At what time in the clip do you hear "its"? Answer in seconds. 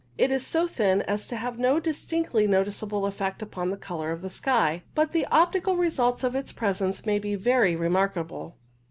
6.33-6.51